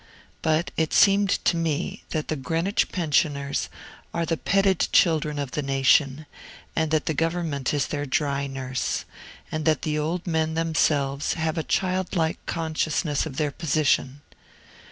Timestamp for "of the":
5.37-5.61